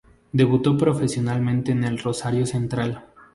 Debutó 0.31 0.75
profesionalmente 0.79 1.73
en 1.73 1.95
Rosario 1.99 2.47
Central. 2.47 3.05